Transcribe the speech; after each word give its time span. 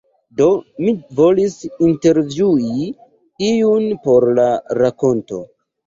Do, 0.39 0.45
mi 0.85 0.93
volis 1.19 1.59
intervjui 1.89 2.73
iun 3.53 3.89
por 4.09 4.31
la 4.43 4.51
rakonto. 4.85 5.47